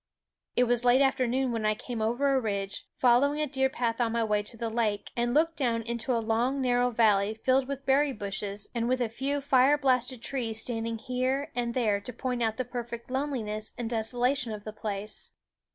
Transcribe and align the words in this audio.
It 0.55 0.63
was 0.63 0.83
late 0.83 0.99
afternoon 1.01 1.51
when 1.51 1.63
I 1.63 1.75
came 1.75 2.01
over 2.01 2.33
a 2.33 2.39
ridge, 2.41 2.87
following 2.97 3.39
a 3.39 3.45
deer 3.45 3.69
path 3.69 4.01
on 4.01 4.13
my 4.13 4.23
way 4.23 4.41
to 4.41 4.57
the 4.57 4.71
lake, 4.71 5.11
and 5.15 5.31
looked 5.35 5.57
down 5.57 5.83
into 5.83 6.11
a 6.11 6.17
long 6.17 6.59
narrow 6.59 6.89
valley 6.89 7.35
filled 7.35 7.67
with 7.67 7.85
berry 7.85 8.11
bushes, 8.11 8.67
and 8.73 8.91
a 8.91 9.07
few 9.09 9.41
fire 9.41 9.77
blasted 9.77 10.23
trees 10.23 10.59
standing 10.59 10.97
here 10.97 11.51
and 11.53 11.75
there 11.75 12.01
to 12.01 12.13
point 12.13 12.41
out 12.41 12.57
the 12.57 12.65
perfect 12.65 13.11
lone 13.11 13.29
liness 13.29 13.73
and 13.77 13.91
desolation 13.91 14.51
of 14.51 14.63
the 14.63 14.73
place. 14.73 15.33